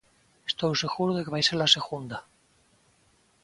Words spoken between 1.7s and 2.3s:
segunda.